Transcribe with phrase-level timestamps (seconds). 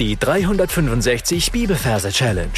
[0.00, 2.50] Die 365 Bibelverse Challenge.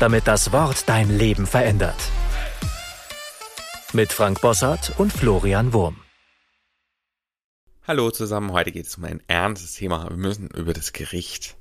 [0.00, 1.94] Damit das Wort dein Leben verändert.
[3.92, 5.98] Mit Frank Bossart und Florian Wurm.
[7.86, 10.10] Hallo zusammen, heute geht es um ein ernstes Thema.
[10.10, 11.56] Wir müssen über das Gericht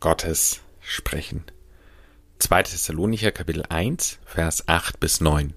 [0.00, 1.44] Gottes sprechen.
[2.38, 2.62] 2.
[2.62, 5.52] Thessalonicher Kapitel 1, Vers 8 bis 9.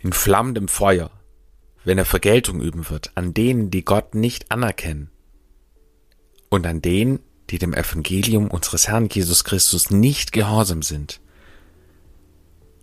[0.00, 1.10] In flammendem Feuer,
[1.82, 5.10] wenn er Vergeltung üben wird an denen, die Gott nicht anerkennen
[6.50, 7.20] und an denen,
[7.50, 11.20] die dem Evangelium unseres Herrn Jesus Christus nicht gehorsam sind.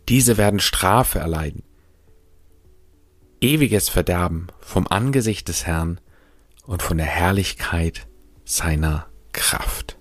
[0.09, 1.63] Diese werden Strafe erleiden,
[3.41, 5.99] ewiges Verderben vom Angesicht des Herrn
[6.65, 8.07] und von der Herrlichkeit
[8.43, 9.97] seiner Kraft.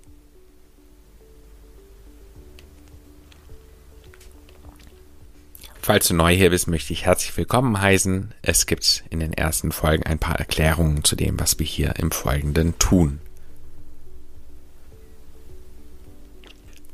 [5.81, 8.33] Falls du neu hier bist, möchte ich herzlich willkommen heißen.
[8.41, 12.11] Es gibt in den ersten Folgen ein paar Erklärungen zu dem, was wir hier im
[12.11, 13.21] Folgenden tun.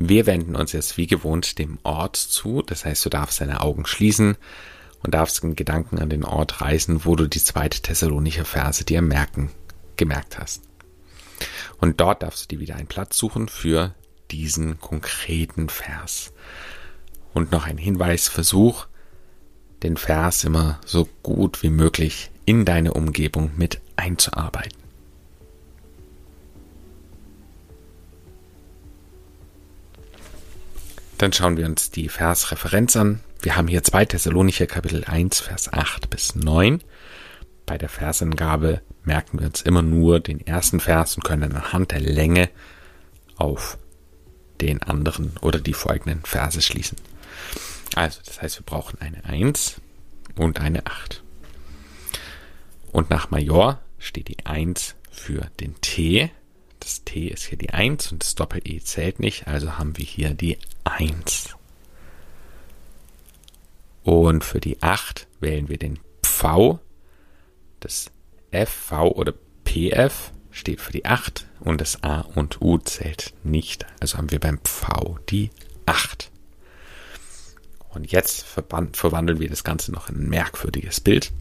[0.02, 2.62] Wir wenden uns jetzt wie gewohnt dem Ort zu.
[2.62, 4.38] Das heißt, du darfst deine Augen schließen
[5.02, 9.02] und darfst in Gedanken an den Ort reisen, wo du die zweite Thessalonicher Verse dir
[9.02, 9.51] merken,
[9.96, 10.62] gemerkt hast.
[11.78, 13.95] Und dort darfst du dir wieder einen Platz suchen für
[14.30, 16.32] diesen konkreten Vers.
[17.34, 18.87] Und noch ein Hinweis, versuch,
[19.82, 24.79] den Vers immer so gut wie möglich in deine Umgebung mit einzuarbeiten.
[31.21, 33.21] Dann schauen wir uns die Versreferenz an.
[33.43, 36.82] Wir haben hier 2 Thessalonicher Kapitel 1, Vers 8 bis 9.
[37.66, 42.01] Bei der Versangabe merken wir uns immer nur den ersten Vers und können anhand der
[42.01, 42.49] Länge
[43.37, 43.77] auf
[44.62, 46.96] den anderen oder die folgenden Verse schließen.
[47.95, 49.79] Also, das heißt, wir brauchen eine 1
[50.37, 51.23] und eine 8.
[52.93, 56.30] Und nach Major steht die 1 für den T
[56.80, 60.30] das T ist hier die 1 und das Doppel-E zählt nicht, also haben wir hier
[60.30, 61.54] die 1.
[64.03, 66.81] Und für die 8 wählen wir den Pfau.
[67.81, 68.10] Das
[68.50, 69.34] FV oder
[69.65, 73.87] PF steht für die 8 und das A und U zählt nicht.
[74.00, 75.50] Also haben wir beim Pfau die
[75.87, 76.31] 8.
[77.91, 81.32] Und jetzt verwandeln wir das Ganze noch in ein merkwürdiges Bild.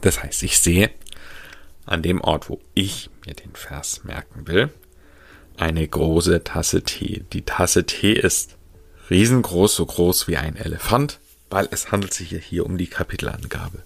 [0.00, 0.90] Das heißt, ich sehe
[1.86, 4.70] an dem Ort, wo ich mir den Vers merken will,
[5.56, 7.24] eine große Tasse Tee.
[7.32, 8.56] Die Tasse Tee ist
[9.08, 13.82] riesengroß, so groß wie ein Elefant, weil es handelt sich ja hier um die Kapitelangabe.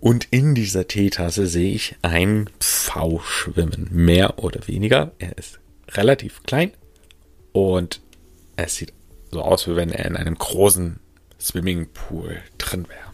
[0.00, 5.12] Und in dieser Teetasse sehe ich ein Pfau schwimmen, mehr oder weniger.
[5.18, 5.60] Er ist
[5.92, 6.72] relativ klein
[7.52, 8.00] und
[8.56, 8.92] es sieht
[9.30, 10.98] so aus, wie wenn er in einem großen
[11.40, 13.12] Swimmingpool drin wäre.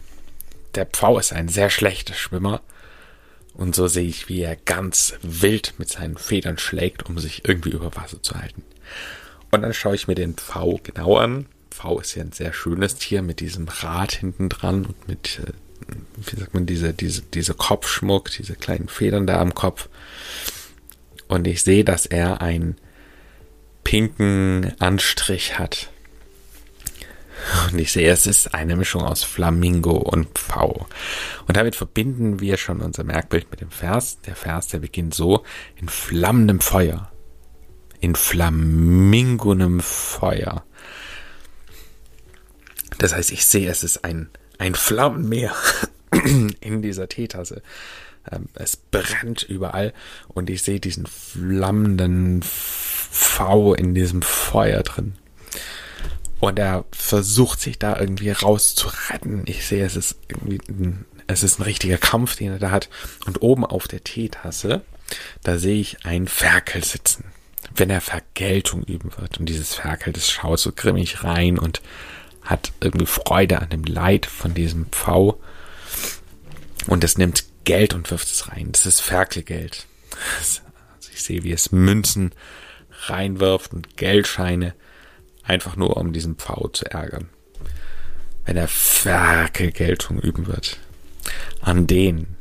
[0.75, 2.61] Der Pfau ist ein sehr schlechter Schwimmer
[3.53, 7.71] und so sehe ich, wie er ganz wild mit seinen Federn schlägt, um sich irgendwie
[7.71, 8.63] über Wasser zu halten.
[9.51, 11.47] Und dann schaue ich mir den Pfau genau an.
[11.71, 15.93] Pfau ist ja ein sehr schönes Tier mit diesem Rad hinten dran und mit, äh,
[16.17, 19.89] wie sagt man, diese, diese, diese Kopfschmuck, diese kleinen Federn da am Kopf.
[21.27, 22.75] Und ich sehe, dass er einen
[23.83, 25.89] pinken Anstrich hat.
[27.71, 30.87] Und ich sehe, es ist eine Mischung aus Flamingo und Pfau.
[31.47, 34.19] Und damit verbinden wir schon unser Merkbild mit dem Vers.
[34.25, 35.43] Der Vers, der beginnt so,
[35.75, 37.11] in flammendem Feuer.
[37.99, 40.63] In flamingonem Feuer.
[42.97, 45.53] Das heißt, ich sehe, es ist ein, ein Flammenmeer
[46.59, 47.61] in dieser Teetasse.
[48.31, 49.93] Ähm, es brennt überall
[50.27, 55.15] und ich sehe diesen flammenden V in diesem Feuer drin.
[56.39, 59.43] Und er versucht sich da irgendwie rauszuretten.
[59.45, 62.89] Ich sehe, es ist irgendwie ein, es ist ein richtiger Kampf, den er da hat.
[63.25, 64.81] Und oben auf der Teetasse,
[65.43, 67.25] da sehe ich einen Ferkel sitzen.
[67.75, 69.39] Wenn er Vergeltung üben wird.
[69.39, 71.81] Und dieses Ferkel, das schaut so grimmig rein und
[72.41, 75.39] hat irgendwie Freude an dem Leid von diesem Pfau.
[76.87, 78.71] Und es nimmt Geld und wirft es rein.
[78.71, 79.85] Das ist Ferkelgeld.
[80.39, 80.61] Also
[81.13, 82.31] ich sehe, wie es Münzen
[83.07, 84.73] reinwirft und Geldscheine
[85.49, 87.29] einfach nur um diesen Pfau zu ärgern.
[88.45, 90.77] Wenn er Ferkelgeltung üben wird.
[91.61, 92.37] An denen,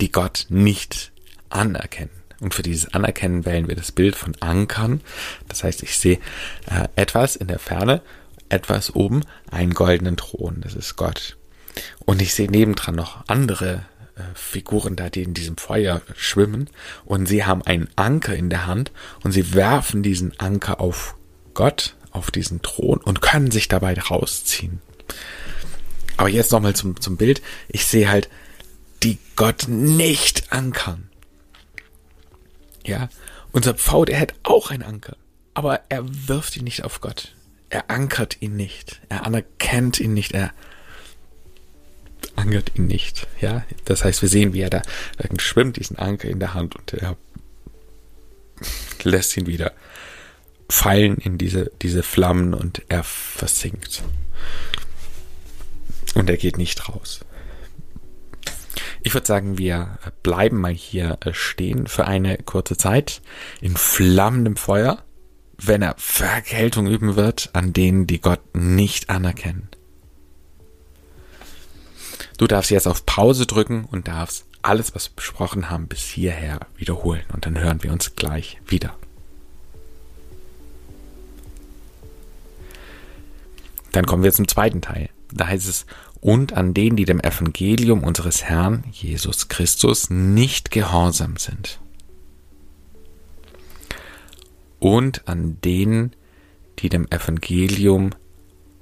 [0.00, 1.12] die Gott nicht
[1.50, 2.10] anerkennen.
[2.40, 5.00] Und für dieses Anerkennen wählen wir das Bild von Ankern.
[5.48, 6.18] Das heißt, ich sehe
[6.66, 8.00] äh, etwas in der Ferne,
[8.48, 10.60] etwas oben, einen goldenen Thron.
[10.60, 11.36] Das ist Gott.
[12.04, 16.70] Und ich sehe nebendran noch andere äh, Figuren da, die in diesem Feuer schwimmen.
[17.04, 18.92] Und sie haben einen Anker in der Hand
[19.24, 21.17] und sie werfen diesen Anker auf
[21.58, 24.80] Gott auf diesen Thron und können sich dabei rausziehen.
[26.16, 27.42] Aber jetzt nochmal zum, zum Bild.
[27.66, 28.28] Ich sehe halt,
[29.02, 31.10] die Gott nicht ankern.
[32.86, 33.08] Ja,
[33.50, 35.16] unser Pfau, der hat auch einen Anker,
[35.52, 37.34] aber er wirft ihn nicht auf Gott.
[37.70, 39.00] Er ankert ihn nicht.
[39.08, 40.34] Er anerkennt ihn nicht.
[40.34, 40.52] Er
[42.36, 43.26] ankert ihn nicht.
[43.40, 44.82] Ja, das heißt, wir sehen, wie er da,
[45.38, 47.16] schwimmt, diesen Anker in der Hand und er
[49.02, 49.72] lässt ihn wieder
[50.68, 54.02] fallen in diese, diese Flammen und er versinkt.
[56.14, 57.20] Und er geht nicht raus.
[59.02, 63.22] Ich würde sagen, wir bleiben mal hier stehen für eine kurze Zeit
[63.60, 65.02] in flammendem Feuer,
[65.56, 69.68] wenn er Vergeltung üben wird an denen, die Gott nicht anerkennen.
[72.36, 76.60] Du darfst jetzt auf Pause drücken und darfst alles, was wir besprochen haben, bis hierher
[76.76, 77.24] wiederholen.
[77.32, 78.96] Und dann hören wir uns gleich wieder.
[83.92, 85.10] Dann kommen wir zum zweiten Teil.
[85.32, 85.86] Da heißt es,
[86.20, 91.78] und an denen, die dem Evangelium unseres Herrn Jesus Christus nicht gehorsam sind.
[94.80, 96.14] Und an denen,
[96.78, 98.10] die dem Evangelium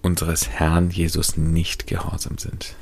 [0.02, 2.74] unseres Herrn Jesus nicht gehorsam sind.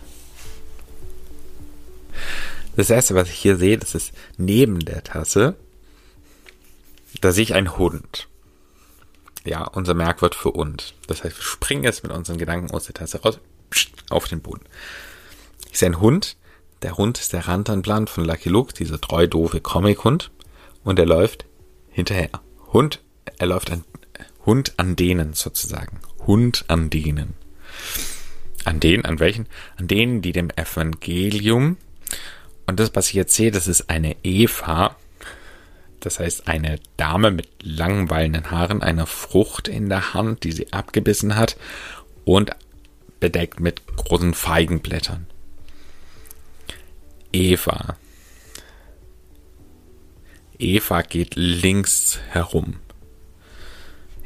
[2.77, 5.57] Das erste, was ich hier sehe, das ist neben der Tasse,
[7.21, 8.29] da sehe ich einen Hund.
[9.45, 10.95] Ja, unser Merkwort für und.
[11.07, 13.39] Das heißt, wir springen jetzt mit unseren Gedanken aus der Tasse raus,
[14.11, 14.65] auf den Boden.
[15.71, 16.37] Ich sehe einen Hund.
[16.83, 20.31] Der Hund ist der Rantanplan von Lucky Luke, dieser treu doofe Comic-Hund.
[20.83, 21.47] Und er läuft
[21.91, 22.31] hinterher.
[22.73, 23.01] Hund,
[23.39, 23.85] er läuft ein
[24.45, 26.01] Hund an denen sozusagen.
[26.27, 27.35] Hund an denen.
[28.65, 29.47] An denen, an welchen?
[29.77, 31.77] An denen, die dem Evangelium
[32.67, 34.97] und das, was ich jetzt sehe, das ist eine Eva.
[36.05, 40.73] Das heißt, eine Dame mit langen, wallenden Haaren, eine Frucht in der Hand, die sie
[40.73, 41.57] abgebissen hat
[42.25, 42.51] und
[43.21, 45.27] bedeckt mit großen Feigenblättern.
[47.33, 47.97] Eva.
[50.59, 52.77] Eva geht links herum.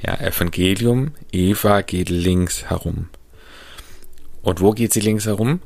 [0.01, 3.09] Ja, Evangelium, Eva geht links herum.
[4.43, 5.61] Und wo geht sie links herum?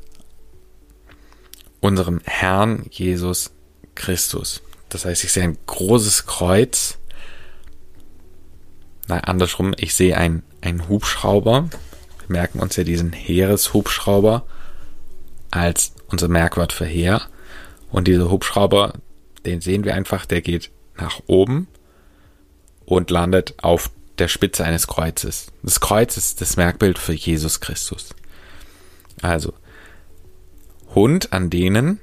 [1.83, 3.51] unserem Herrn Jesus
[3.95, 4.63] Christus.
[4.93, 6.99] Das heißt, ich sehe ein großes Kreuz.
[9.09, 11.71] Nein, andersrum, ich sehe ein, ein Hubschrauber.
[12.27, 14.47] Wir merken uns ja diesen Heereshubschrauber
[15.51, 17.23] als unser Merkwort für Heer.
[17.91, 18.93] Und dieser Hubschrauber,
[19.47, 21.69] den sehen wir einfach, der geht nach oben
[22.85, 25.47] und landet auf der Spitze eines Kreuzes.
[25.63, 28.11] Das Kreuz ist das Merkbild für Jesus Christus.
[29.23, 29.55] Also,
[30.95, 31.99] Hund an denen,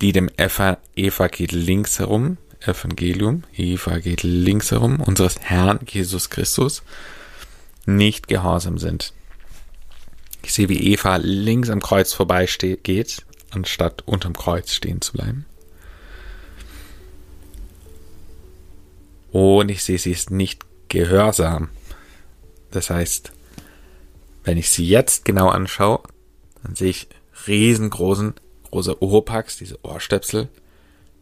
[0.00, 6.30] die dem Eva, Eva geht links herum, Evangelium, Eva geht links herum, unseres Herrn Jesus
[6.30, 6.82] Christus,
[7.86, 9.12] nicht gehorsam sind.
[10.42, 12.46] Ich sehe, wie Eva links am Kreuz vorbei
[12.82, 15.44] geht, anstatt unterm Kreuz stehen zu bleiben.
[19.32, 21.68] Und ich sehe, sie ist nicht gehorsam.
[22.70, 23.32] Das heißt,
[24.44, 26.00] wenn ich sie jetzt genau anschaue,
[26.62, 27.08] dann sehe ich
[27.46, 28.34] riesengroßen,
[28.76, 30.50] große Oropax, diese Ohrstöpsel,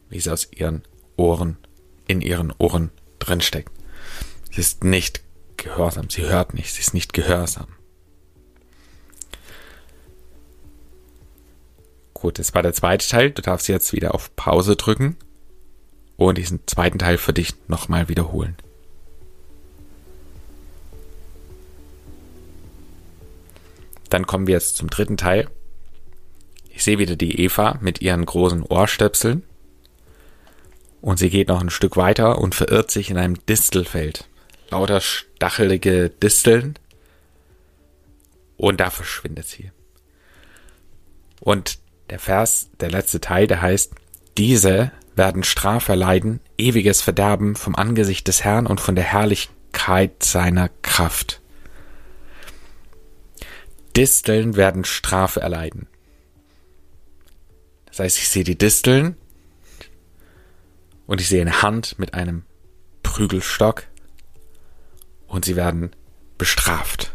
[0.09, 0.83] wie sie aus ihren
[1.17, 1.57] Ohren,
[2.09, 2.91] in ihren Ohren
[3.21, 3.71] drinsteckt.
[4.51, 5.23] Sie ist nicht
[5.57, 7.69] gehorsam, sie hört nicht, sie ist nicht gehorsam.
[12.13, 13.31] Gut, das war der zweite Teil.
[13.31, 15.17] Du darfst jetzt wieder auf Pause drücken
[16.17, 18.57] und diesen zweiten Teil für dich nochmal wiederholen.
[24.11, 25.49] Dann kommen wir jetzt zum dritten Teil.
[26.75, 29.45] Ich sehe wieder die Eva mit ihren großen Ohrstöpseln.
[31.01, 34.29] Und sie geht noch ein Stück weiter und verirrt sich in einem Distelfeld.
[34.71, 36.75] Lauter stachelige Disteln.
[38.57, 39.71] Und da verschwindet sie.
[41.41, 41.79] Und
[42.11, 43.93] der Vers, der letzte Teil, der heißt,
[44.37, 50.71] diese werden Strafe erleiden, ewiges Verderben vom Angesicht des Herrn und von der Herrlichkeit seiner
[50.83, 51.41] Kraft.
[53.97, 55.87] Disteln werden Strafe erleiden.
[57.95, 59.17] Das heißt, ich sehe die Disteln
[61.07, 62.43] und ich sehe eine Hand mit einem
[63.05, 63.85] Prügelstock
[65.29, 65.95] und sie werden
[66.37, 67.15] bestraft.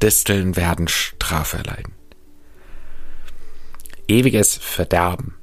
[0.00, 1.94] Disteln werden Strafe erleiden.
[4.06, 5.34] Ewiges Verderben.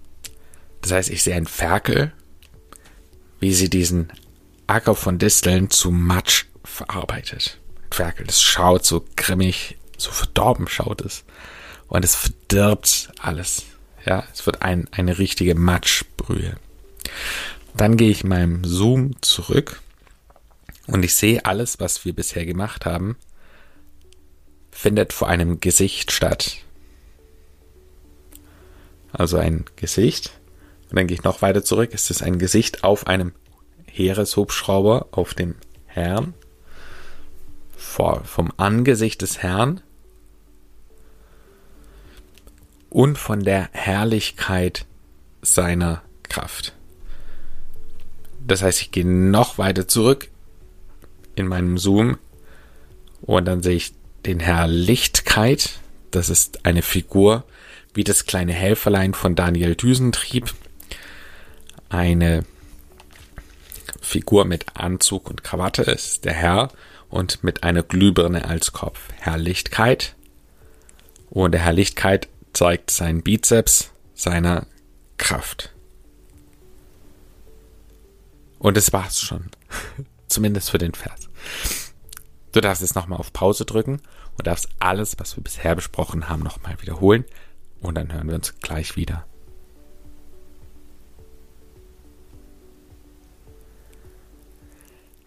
[0.80, 2.14] Das heißt, ich sehe ein Ferkel,
[3.42, 4.14] wie sie diesen
[4.68, 7.60] Acker von Disteln zu Matsch verarbeitet.
[7.92, 11.26] Ferkel, das schaut so grimmig so verdorben schaut es.
[11.90, 13.66] Und es verdirbt alles.
[14.06, 16.56] Ja, es wird ein, eine richtige Matschbrühe.
[17.76, 19.82] Dann gehe ich meinem Zoom zurück
[20.88, 23.16] und ich sehe alles, was wir bisher gemacht haben,
[24.72, 26.58] findet vor einem Gesicht statt.
[29.14, 30.32] Also ein Gesicht
[30.90, 31.92] Und dann gehe ich noch weiter zurück.
[31.94, 33.34] Es ist ein Gesicht auf einem
[33.88, 35.56] Heereshubschrauber auf dem
[35.86, 36.34] Herrn.
[37.78, 39.82] Vor, vom Angesicht des Herrn.
[42.92, 44.86] Und von der Herrlichkeit
[45.42, 46.74] seiner Kraft.
[48.46, 50.28] Das heißt, ich gehe noch weiter zurück
[51.36, 52.18] in meinem Zoom
[53.22, 53.94] und dann sehe ich
[54.26, 55.80] den Herr Lichtkeit.
[56.12, 57.46] Das ist eine Figur
[57.94, 60.54] wie das kleine Helferlein von Daniel Düsentrieb.
[61.90, 62.44] Eine
[64.02, 66.74] Figur mit Anzug und Krawatte ist der Herr
[67.10, 69.00] und mit einer Glühbirne als Kopf.
[69.20, 70.16] Herr Lichtkeit.
[71.30, 74.68] Und der Herr Lichtkeit zeigt seinen Bizeps seiner
[75.18, 75.74] Kraft.
[78.60, 79.50] Und das war's schon.
[80.28, 81.30] Zumindest für den Vers.
[82.52, 84.02] Du darfst jetzt nochmal auf Pause drücken
[84.38, 87.26] und darfst alles, was wir bisher besprochen haben, nochmal wiederholen.
[87.82, 89.26] Und dann hören wir uns gleich wieder.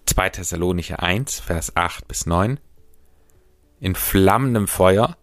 [0.07, 2.61] Zwei Thessalonicher 1, Vers 8 bis 9.
[3.81, 5.16] In flammendem Feuer,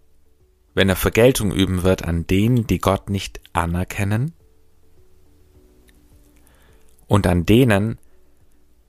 [0.74, 4.34] wenn er Vergeltung üben wird an denen, die Gott nicht anerkennen,
[7.08, 7.98] und an denen,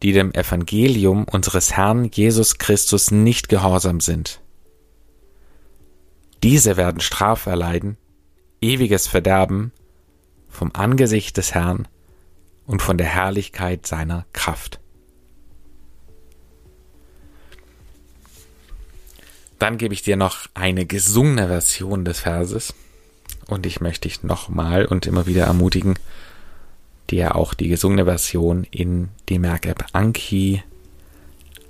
[0.02, 4.40] die dem Evangelium unseres Herrn Jesus Christus nicht gehorsam sind.
[6.42, 7.96] Diese werden Strafe erleiden,
[8.60, 9.72] ewiges Verderben
[10.48, 11.88] vom Angesicht des Herrn
[12.66, 14.81] und von der Herrlichkeit seiner Kraft.
[19.62, 22.74] Dann gebe ich dir noch eine gesungene Version des Verses
[23.46, 26.00] und ich möchte dich nochmal und immer wieder ermutigen,
[27.10, 30.64] dir auch die gesungene Version in die Merk-App Anki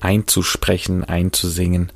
[0.00, 1.92] einzusprechen, einzusingen,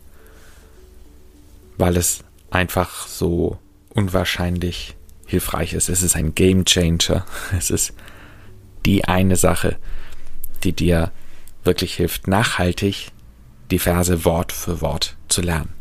[1.78, 5.88] weil es einfach so unwahrscheinlich hilfreich ist.
[5.88, 7.24] Es ist ein Game Changer.
[7.56, 7.94] Es ist
[8.84, 9.78] die eine Sache,
[10.62, 11.10] die dir
[11.64, 13.12] wirklich hilft, nachhaltig
[13.70, 15.75] die Verse Wort für Wort zu lernen.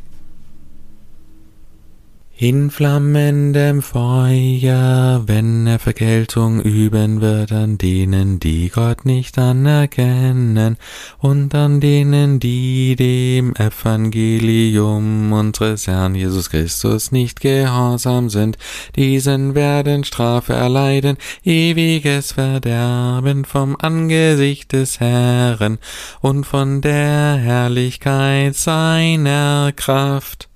[2.37, 10.75] In flammendem Feuer, wenn er Vergeltung üben wird an denen, die Gott nicht anerkennen,
[11.19, 18.57] und an denen, die dem Evangelium unseres Herrn Jesus Christus nicht gehorsam sind,
[18.97, 21.15] diesen werden Strafe erleiden,
[21.45, 25.77] ewiges Verderben vom Angesicht des Herrn
[26.19, 30.49] und von der Herrlichkeit seiner Kraft.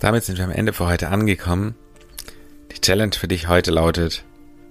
[0.00, 1.74] Damit sind wir am Ende für heute angekommen.
[2.72, 4.24] Die Challenge für dich heute lautet,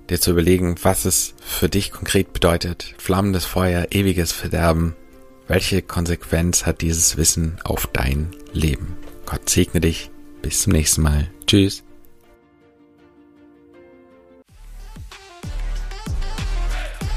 [0.09, 2.95] dir zu überlegen, was es für dich konkret bedeutet.
[2.97, 4.95] Flammendes Feuer, ewiges Verderben.
[5.47, 8.97] Welche Konsequenz hat dieses Wissen auf dein Leben?
[9.25, 10.09] Gott segne dich.
[10.41, 11.29] Bis zum nächsten Mal.
[11.45, 11.83] Tschüss.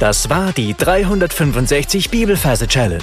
[0.01, 3.03] Das war die 365 Bibelferse Challenge.